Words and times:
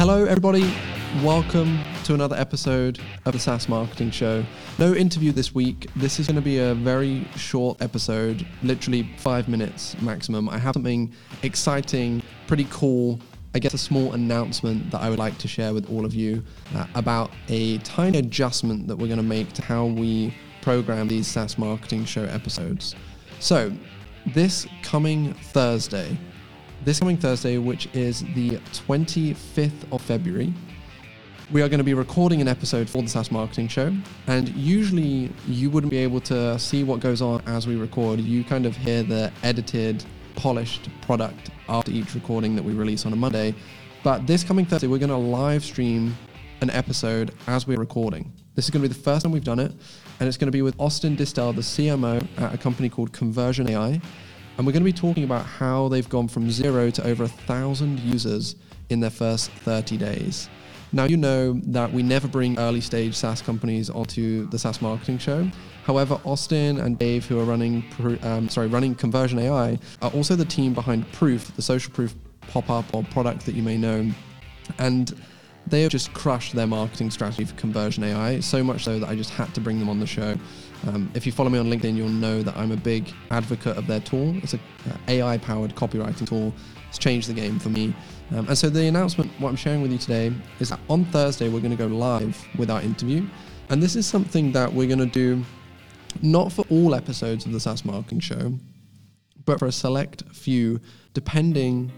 Hello, 0.00 0.24
everybody. 0.24 0.74
Welcome 1.22 1.78
to 2.04 2.14
another 2.14 2.34
episode 2.34 2.98
of 3.26 3.34
the 3.34 3.38
SaaS 3.38 3.68
Marketing 3.68 4.10
Show. 4.10 4.42
No 4.78 4.94
interview 4.94 5.30
this 5.30 5.54
week. 5.54 5.90
This 5.94 6.18
is 6.18 6.26
going 6.26 6.36
to 6.36 6.40
be 6.40 6.56
a 6.56 6.74
very 6.74 7.28
short 7.36 7.82
episode, 7.82 8.46
literally 8.62 9.10
five 9.18 9.46
minutes 9.46 10.00
maximum. 10.00 10.48
I 10.48 10.56
have 10.56 10.72
something 10.72 11.12
exciting, 11.42 12.22
pretty 12.46 12.66
cool, 12.70 13.20
I 13.54 13.58
guess 13.58 13.74
a 13.74 13.78
small 13.78 14.14
announcement 14.14 14.90
that 14.90 15.02
I 15.02 15.10
would 15.10 15.18
like 15.18 15.36
to 15.36 15.46
share 15.46 15.74
with 15.74 15.90
all 15.90 16.06
of 16.06 16.14
you 16.14 16.42
uh, 16.74 16.86
about 16.94 17.30
a 17.50 17.76
tiny 17.80 18.20
adjustment 18.20 18.88
that 18.88 18.96
we're 18.96 19.08
going 19.08 19.18
to 19.18 19.22
make 19.22 19.52
to 19.52 19.62
how 19.62 19.84
we 19.84 20.34
program 20.62 21.08
these 21.08 21.26
SaaS 21.26 21.58
Marketing 21.58 22.06
Show 22.06 22.24
episodes. 22.24 22.96
So, 23.38 23.70
this 24.28 24.66
coming 24.82 25.34
Thursday, 25.34 26.16
this 26.84 26.98
coming 26.98 27.16
Thursday, 27.16 27.58
which 27.58 27.88
is 27.94 28.20
the 28.34 28.52
25th 28.72 29.92
of 29.92 30.00
February, 30.00 30.52
we 31.52 31.62
are 31.62 31.68
going 31.68 31.78
to 31.78 31.84
be 31.84 31.94
recording 31.94 32.40
an 32.40 32.48
episode 32.48 32.88
for 32.88 33.02
the 33.02 33.08
SaaS 33.08 33.30
Marketing 33.30 33.68
Show. 33.68 33.92
And 34.28 34.48
usually 34.50 35.30
you 35.46 35.68
wouldn't 35.68 35.90
be 35.90 35.98
able 35.98 36.20
to 36.22 36.58
see 36.58 36.84
what 36.84 37.00
goes 37.00 37.20
on 37.20 37.42
as 37.46 37.66
we 37.66 37.76
record. 37.76 38.20
You 38.20 38.44
kind 38.44 38.66
of 38.66 38.76
hear 38.76 39.02
the 39.02 39.32
edited, 39.42 40.04
polished 40.36 40.88
product 41.02 41.50
after 41.68 41.90
each 41.90 42.14
recording 42.14 42.54
that 42.56 42.62
we 42.62 42.72
release 42.72 43.04
on 43.04 43.12
a 43.12 43.16
Monday. 43.16 43.54
But 44.02 44.26
this 44.26 44.42
coming 44.42 44.64
Thursday, 44.64 44.86
we're 44.86 44.98
going 44.98 45.10
to 45.10 45.16
live 45.16 45.64
stream 45.64 46.16
an 46.62 46.70
episode 46.70 47.34
as 47.46 47.66
we're 47.66 47.78
recording. 47.78 48.32
This 48.54 48.64
is 48.64 48.70
going 48.70 48.82
to 48.82 48.88
be 48.88 48.94
the 48.94 49.02
first 49.02 49.24
time 49.24 49.32
we've 49.32 49.44
done 49.44 49.58
it. 49.58 49.72
And 50.18 50.28
it's 50.28 50.36
going 50.36 50.46
to 50.46 50.52
be 50.52 50.62
with 50.62 50.78
Austin 50.78 51.16
Distel, 51.16 51.54
the 51.54 51.62
CMO 51.62 52.26
at 52.38 52.54
a 52.54 52.58
company 52.58 52.88
called 52.88 53.12
Conversion 53.12 53.68
AI. 53.68 54.00
And 54.60 54.66
we're 54.66 54.74
going 54.74 54.84
to 54.84 54.92
be 54.92 54.92
talking 54.92 55.24
about 55.24 55.46
how 55.46 55.88
they've 55.88 56.06
gone 56.06 56.28
from 56.28 56.50
zero 56.50 56.90
to 56.90 57.06
over 57.06 57.24
a 57.24 57.28
thousand 57.28 57.98
users 58.00 58.56
in 58.90 59.00
their 59.00 59.08
first 59.08 59.50
30 59.50 59.96
days. 59.96 60.50
Now, 60.92 61.04
you 61.04 61.16
know 61.16 61.54
that 61.68 61.90
we 61.90 62.02
never 62.02 62.28
bring 62.28 62.58
early 62.58 62.82
stage 62.82 63.14
SaaS 63.14 63.40
companies 63.40 63.88
onto 63.88 64.50
the 64.50 64.58
SaaS 64.58 64.82
marketing 64.82 65.16
show. 65.16 65.50
However, 65.84 66.20
Austin 66.26 66.78
and 66.78 66.98
Dave, 66.98 67.24
who 67.24 67.40
are 67.40 67.44
running, 67.44 67.84
um, 68.20 68.50
sorry, 68.50 68.66
running 68.66 68.94
Conversion 68.94 69.38
AI, 69.38 69.78
are 70.02 70.10
also 70.10 70.36
the 70.36 70.44
team 70.44 70.74
behind 70.74 71.10
Proof, 71.10 71.56
the 71.56 71.62
social 71.62 71.90
proof 71.94 72.14
pop-up 72.42 72.84
or 72.92 73.02
product 73.04 73.46
that 73.46 73.54
you 73.54 73.62
may 73.62 73.78
know. 73.78 74.10
And 74.78 75.18
they 75.66 75.82
have 75.82 75.90
just 75.90 76.12
crushed 76.12 76.54
their 76.54 76.66
marketing 76.66 77.10
strategy 77.10 77.44
for 77.44 77.54
Conversion 77.54 78.04
AI, 78.04 78.40
so 78.40 78.64
much 78.64 78.84
so 78.84 78.98
that 78.98 79.08
I 79.08 79.14
just 79.14 79.30
had 79.30 79.54
to 79.54 79.60
bring 79.60 79.78
them 79.78 79.88
on 79.88 80.00
the 80.00 80.06
show. 80.06 80.36
Um, 80.88 81.10
if 81.14 81.26
you 81.26 81.32
follow 81.32 81.50
me 81.50 81.58
on 81.58 81.66
LinkedIn, 81.66 81.94
you'll 81.94 82.08
know 82.08 82.42
that 82.42 82.56
I'm 82.56 82.72
a 82.72 82.76
big 82.76 83.12
advocate 83.30 83.76
of 83.76 83.86
their 83.86 84.00
tool. 84.00 84.36
It's 84.38 84.54
an 84.54 84.60
uh, 84.90 84.96
AI 85.08 85.38
powered 85.38 85.74
copywriting 85.74 86.26
tool. 86.26 86.54
It's 86.88 86.98
changed 86.98 87.28
the 87.28 87.34
game 87.34 87.58
for 87.58 87.68
me. 87.68 87.94
Um, 88.30 88.48
and 88.48 88.56
so 88.56 88.70
the 88.70 88.86
announcement, 88.86 89.30
what 89.38 89.50
I'm 89.50 89.56
sharing 89.56 89.82
with 89.82 89.92
you 89.92 89.98
today, 89.98 90.32
is 90.58 90.70
that 90.70 90.80
on 90.88 91.04
Thursday, 91.06 91.48
we're 91.48 91.60
going 91.60 91.76
to 91.76 91.76
go 91.76 91.86
live 91.86 92.42
with 92.56 92.70
our 92.70 92.80
interview. 92.80 93.26
And 93.68 93.82
this 93.82 93.94
is 93.94 94.06
something 94.06 94.52
that 94.52 94.72
we're 94.72 94.88
going 94.88 94.98
to 94.98 95.06
do 95.06 95.44
not 96.22 96.50
for 96.50 96.64
all 96.70 96.94
episodes 96.94 97.46
of 97.46 97.52
the 97.52 97.60
SaaS 97.60 97.84
Marketing 97.84 98.18
Show, 98.18 98.54
but 99.44 99.58
for 99.58 99.66
a 99.66 99.72
select 99.72 100.24
few, 100.32 100.80
depending 101.14 101.92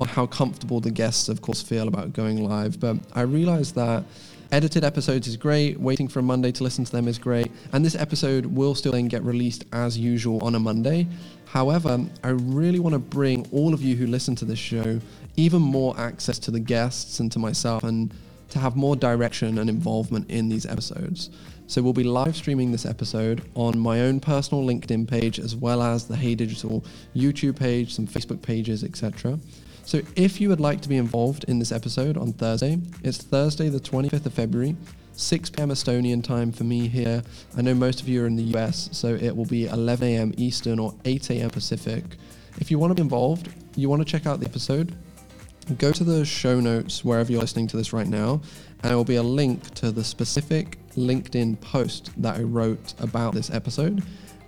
on 0.00 0.08
how 0.08 0.26
comfortable 0.26 0.80
the 0.80 0.90
guests, 0.90 1.28
of 1.28 1.42
course, 1.42 1.62
feel 1.62 1.88
about 1.88 2.12
going 2.12 2.44
live. 2.44 2.78
But 2.78 2.96
I 3.12 3.22
realized 3.22 3.74
that 3.74 4.04
edited 4.50 4.84
episodes 4.84 5.26
is 5.26 5.36
great, 5.36 5.78
waiting 5.78 6.08
for 6.08 6.20
a 6.20 6.22
Monday 6.22 6.52
to 6.52 6.64
listen 6.64 6.84
to 6.84 6.92
them 6.92 7.08
is 7.08 7.18
great, 7.18 7.50
and 7.72 7.84
this 7.84 7.94
episode 7.94 8.46
will 8.46 8.74
still 8.74 8.92
then 8.92 9.08
get 9.08 9.22
released 9.22 9.64
as 9.72 9.98
usual 9.98 10.42
on 10.42 10.54
a 10.54 10.58
Monday. 10.58 11.06
However, 11.46 12.04
I 12.22 12.28
really 12.28 12.78
want 12.78 12.94
to 12.94 12.98
bring 12.98 13.46
all 13.52 13.74
of 13.74 13.82
you 13.82 13.96
who 13.96 14.06
listen 14.06 14.34
to 14.36 14.44
this 14.44 14.58
show 14.58 15.00
even 15.36 15.62
more 15.62 15.98
access 15.98 16.38
to 16.40 16.50
the 16.50 16.60
guests 16.60 17.20
and 17.20 17.30
to 17.32 17.38
myself 17.38 17.84
and 17.84 18.12
to 18.50 18.58
have 18.58 18.76
more 18.76 18.96
direction 18.96 19.58
and 19.58 19.70
involvement 19.70 20.28
in 20.30 20.48
these 20.48 20.66
episodes. 20.66 21.30
So 21.66 21.82
we'll 21.82 21.92
be 21.92 22.02
live 22.02 22.34
streaming 22.34 22.72
this 22.72 22.86
episode 22.86 23.42
on 23.54 23.78
my 23.78 24.00
own 24.00 24.20
personal 24.20 24.64
LinkedIn 24.64 25.06
page 25.06 25.38
as 25.38 25.54
well 25.54 25.82
as 25.82 26.08
the 26.08 26.16
Hey 26.16 26.34
Digital 26.34 26.82
YouTube 27.14 27.58
page, 27.58 27.94
some 27.94 28.06
Facebook 28.06 28.40
pages, 28.40 28.82
etc. 28.84 29.38
So 29.88 30.02
if 30.16 30.38
you 30.38 30.50
would 30.50 30.60
like 30.60 30.82
to 30.82 30.88
be 30.90 30.98
involved 30.98 31.44
in 31.44 31.58
this 31.58 31.72
episode 31.72 32.18
on 32.18 32.34
Thursday, 32.34 32.78
it's 33.02 33.16
Thursday, 33.16 33.70
the 33.70 33.80
25th 33.80 34.26
of 34.26 34.34
February, 34.34 34.76
6 35.12 35.48
p.m. 35.48 35.70
Estonian 35.70 36.22
time 36.22 36.52
for 36.52 36.64
me 36.64 36.88
here. 36.88 37.22
I 37.56 37.62
know 37.62 37.72
most 37.72 38.02
of 38.02 38.06
you 38.06 38.22
are 38.22 38.26
in 38.26 38.36
the 38.36 38.54
US, 38.54 38.90
so 38.92 39.14
it 39.14 39.34
will 39.34 39.46
be 39.46 39.64
11 39.64 40.06
a.m. 40.06 40.34
Eastern 40.36 40.78
or 40.78 40.94
8 41.06 41.30
a.m. 41.30 41.48
Pacific. 41.48 42.04
If 42.58 42.70
you 42.70 42.78
want 42.78 42.90
to 42.90 42.96
be 42.96 43.00
involved, 43.00 43.48
you 43.76 43.88
want 43.88 44.02
to 44.02 44.04
check 44.04 44.26
out 44.26 44.40
the 44.40 44.46
episode, 44.46 44.94
go 45.78 45.90
to 45.90 46.04
the 46.04 46.22
show 46.22 46.60
notes 46.60 47.02
wherever 47.02 47.32
you're 47.32 47.40
listening 47.40 47.68
to 47.68 47.78
this 47.78 47.94
right 47.94 48.08
now, 48.08 48.42
and 48.82 48.90
there 48.90 48.96
will 48.98 49.04
be 49.04 49.16
a 49.16 49.22
link 49.22 49.72
to 49.76 49.90
the 49.90 50.04
specific 50.04 50.76
LinkedIn 50.96 51.62
post 51.62 52.10
that 52.20 52.36
I 52.36 52.42
wrote 52.42 52.92
about 53.00 53.32
this 53.32 53.48
episode 53.48 54.02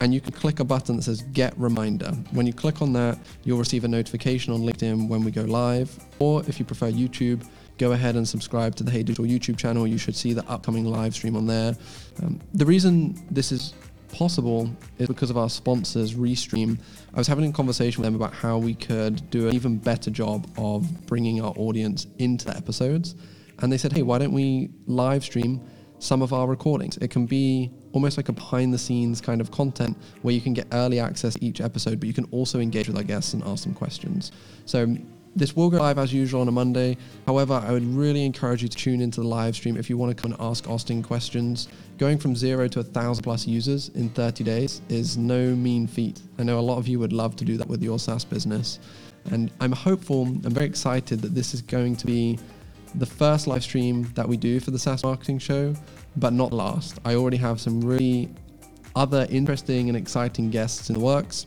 and 0.00 0.12
you 0.12 0.20
can 0.20 0.32
click 0.32 0.60
a 0.60 0.64
button 0.64 0.96
that 0.96 1.02
says 1.02 1.22
Get 1.32 1.58
Reminder. 1.58 2.10
When 2.32 2.46
you 2.46 2.52
click 2.52 2.82
on 2.82 2.92
that, 2.94 3.18
you'll 3.44 3.58
receive 3.58 3.84
a 3.84 3.88
notification 3.88 4.52
on 4.52 4.60
LinkedIn 4.60 5.08
when 5.08 5.24
we 5.24 5.30
go 5.30 5.42
live. 5.42 5.90
Or 6.18 6.42
if 6.46 6.58
you 6.58 6.64
prefer 6.64 6.90
YouTube, 6.90 7.46
go 7.78 7.92
ahead 7.92 8.16
and 8.16 8.28
subscribe 8.28 8.74
to 8.76 8.84
the 8.84 8.90
Hey 8.90 9.02
Digital 9.02 9.24
YouTube 9.24 9.56
channel. 9.56 9.86
You 9.86 9.98
should 9.98 10.16
see 10.16 10.32
the 10.32 10.46
upcoming 10.50 10.84
live 10.84 11.14
stream 11.14 11.36
on 11.36 11.46
there. 11.46 11.76
Um, 12.22 12.40
the 12.54 12.66
reason 12.66 13.22
this 13.30 13.52
is 13.52 13.74
possible 14.12 14.70
is 14.98 15.08
because 15.08 15.30
of 15.30 15.36
our 15.36 15.50
sponsors, 15.50 16.14
Restream. 16.14 16.78
I 17.14 17.18
was 17.18 17.26
having 17.26 17.48
a 17.48 17.52
conversation 17.52 18.00
with 18.00 18.06
them 18.06 18.14
about 18.14 18.32
how 18.32 18.58
we 18.58 18.74
could 18.74 19.28
do 19.30 19.48
an 19.48 19.54
even 19.54 19.78
better 19.78 20.10
job 20.10 20.46
of 20.56 21.06
bringing 21.06 21.42
our 21.42 21.52
audience 21.56 22.06
into 22.18 22.46
the 22.46 22.56
episodes. 22.56 23.14
And 23.58 23.72
they 23.72 23.78
said, 23.78 23.92
hey, 23.92 24.02
why 24.02 24.18
don't 24.18 24.32
we 24.32 24.70
live 24.86 25.24
stream 25.24 25.60
some 25.98 26.22
of 26.22 26.32
our 26.32 26.46
recordings? 26.46 26.98
It 26.98 27.10
can 27.10 27.26
be 27.26 27.70
almost 27.96 28.18
like 28.18 28.28
a 28.28 28.32
behind 28.32 28.74
the 28.74 28.78
scenes 28.78 29.22
kind 29.22 29.40
of 29.40 29.50
content 29.50 29.96
where 30.20 30.34
you 30.34 30.40
can 30.42 30.52
get 30.52 30.66
early 30.72 31.00
access 31.00 31.32
to 31.32 31.42
each 31.42 31.62
episode, 31.62 31.98
but 31.98 32.06
you 32.06 32.12
can 32.12 32.26
also 32.30 32.60
engage 32.60 32.88
with 32.88 32.96
our 32.98 33.02
guests 33.02 33.32
and 33.32 33.42
ask 33.44 33.64
them 33.64 33.72
questions. 33.72 34.32
So 34.66 34.98
this 35.34 35.56
will 35.56 35.70
go 35.70 35.78
live 35.78 35.96
as 35.96 36.12
usual 36.12 36.42
on 36.42 36.48
a 36.48 36.52
Monday. 36.52 36.98
However, 37.26 37.54
I 37.54 37.72
would 37.72 37.86
really 37.86 38.26
encourage 38.26 38.62
you 38.62 38.68
to 38.68 38.76
tune 38.76 39.00
into 39.00 39.22
the 39.22 39.26
live 39.26 39.54
stream 39.54 39.78
if 39.78 39.88
you 39.88 39.96
want 39.96 40.14
to 40.14 40.22
come 40.22 40.32
and 40.32 40.40
ask 40.42 40.68
Austin 40.68 41.02
questions. 41.02 41.68
Going 41.96 42.18
from 42.18 42.36
zero 42.36 42.68
to 42.68 42.80
a 42.80 42.82
thousand 42.82 43.24
plus 43.24 43.46
users 43.46 43.88
in 43.94 44.10
30 44.10 44.44
days 44.44 44.82
is 44.90 45.16
no 45.16 45.54
mean 45.54 45.86
feat. 45.86 46.20
I 46.38 46.42
know 46.42 46.58
a 46.58 46.60
lot 46.60 46.76
of 46.76 46.86
you 46.86 46.98
would 46.98 47.14
love 47.14 47.34
to 47.36 47.46
do 47.46 47.56
that 47.56 47.66
with 47.66 47.82
your 47.82 47.98
SaaS 47.98 48.26
business. 48.26 48.78
And 49.30 49.50
I'm 49.58 49.72
hopeful, 49.72 50.24
I'm 50.24 50.52
very 50.52 50.66
excited 50.66 51.22
that 51.22 51.34
this 51.34 51.54
is 51.54 51.62
going 51.62 51.96
to 51.96 52.06
be 52.06 52.38
the 52.94 53.06
first 53.06 53.46
live 53.46 53.62
stream 53.62 54.04
that 54.14 54.28
we 54.28 54.36
do 54.36 54.60
for 54.60 54.70
the 54.70 54.78
SaaS 54.78 55.04
marketing 55.04 55.38
show, 55.38 55.74
but 56.16 56.32
not 56.32 56.52
last. 56.52 56.98
I 57.04 57.14
already 57.14 57.36
have 57.36 57.60
some 57.60 57.80
really 57.80 58.30
other 58.94 59.26
interesting 59.30 59.88
and 59.88 59.96
exciting 59.96 60.50
guests 60.50 60.88
in 60.88 60.94
the 60.94 61.00
works. 61.00 61.46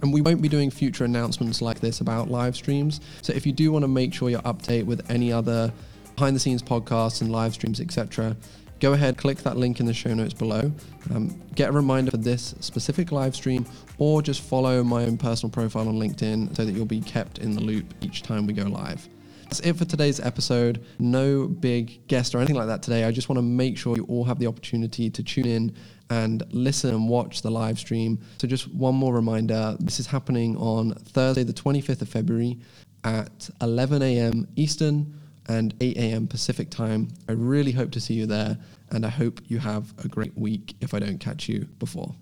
And 0.00 0.12
we 0.12 0.20
won't 0.20 0.40
be 0.40 0.48
doing 0.48 0.70
future 0.70 1.04
announcements 1.04 1.60
like 1.60 1.80
this 1.80 2.00
about 2.00 2.30
live 2.30 2.54
streams. 2.54 3.00
So 3.20 3.32
if 3.32 3.44
you 3.44 3.52
do 3.52 3.72
want 3.72 3.82
to 3.82 3.88
make 3.88 4.14
sure 4.14 4.30
you're 4.30 4.46
up 4.46 4.62
to 4.62 4.68
date 4.68 4.86
with 4.86 5.10
any 5.10 5.32
other 5.32 5.72
behind 6.14 6.36
the 6.36 6.40
scenes 6.40 6.62
podcasts 6.62 7.20
and 7.20 7.32
live 7.32 7.54
streams, 7.54 7.80
etc., 7.80 8.36
go 8.78 8.92
ahead, 8.92 9.16
click 9.16 9.38
that 9.38 9.56
link 9.56 9.80
in 9.80 9.86
the 9.86 9.94
show 9.94 10.14
notes 10.14 10.34
below. 10.34 10.70
Um, 11.12 11.40
get 11.56 11.70
a 11.70 11.72
reminder 11.72 12.12
for 12.12 12.16
this 12.16 12.54
specific 12.60 13.10
live 13.10 13.34
stream, 13.34 13.66
or 13.98 14.22
just 14.22 14.40
follow 14.40 14.84
my 14.84 15.04
own 15.04 15.18
personal 15.18 15.50
profile 15.50 15.88
on 15.88 15.94
LinkedIn 15.94 16.56
so 16.56 16.64
that 16.64 16.72
you'll 16.72 16.86
be 16.86 17.00
kept 17.00 17.38
in 17.38 17.54
the 17.54 17.60
loop 17.60 17.92
each 18.00 18.22
time 18.22 18.46
we 18.46 18.52
go 18.52 18.64
live. 18.64 19.08
That's 19.48 19.60
it 19.60 19.76
for 19.78 19.86
today's 19.86 20.20
episode. 20.20 20.84
No 20.98 21.46
big 21.46 22.06
guest 22.06 22.34
or 22.34 22.38
anything 22.38 22.56
like 22.56 22.66
that 22.66 22.82
today. 22.82 23.04
I 23.04 23.10
just 23.10 23.30
want 23.30 23.38
to 23.38 23.42
make 23.42 23.78
sure 23.78 23.96
you 23.96 24.04
all 24.04 24.24
have 24.24 24.38
the 24.38 24.46
opportunity 24.46 25.08
to 25.08 25.22
tune 25.22 25.46
in 25.46 25.74
and 26.10 26.42
listen 26.50 26.90
and 26.90 27.08
watch 27.08 27.40
the 27.40 27.50
live 27.50 27.78
stream. 27.78 28.20
So, 28.36 28.46
just 28.46 28.70
one 28.74 28.94
more 28.94 29.14
reminder 29.14 29.74
this 29.80 30.00
is 30.00 30.06
happening 30.06 30.54
on 30.58 30.92
Thursday, 30.96 31.44
the 31.44 31.54
25th 31.54 32.02
of 32.02 32.10
February 32.10 32.58
at 33.04 33.48
11 33.62 34.02
a.m. 34.02 34.46
Eastern 34.56 35.18
and 35.48 35.74
8 35.80 35.96
a.m. 35.96 36.26
Pacific 36.26 36.68
time. 36.68 37.08
I 37.26 37.32
really 37.32 37.72
hope 37.72 37.90
to 37.92 38.00
see 38.00 38.12
you 38.12 38.26
there, 38.26 38.58
and 38.90 39.06
I 39.06 39.08
hope 39.08 39.40
you 39.46 39.60
have 39.60 39.94
a 40.04 40.08
great 40.08 40.36
week 40.36 40.76
if 40.82 40.92
I 40.92 40.98
don't 40.98 41.18
catch 41.18 41.48
you 41.48 41.60
before. 41.78 42.14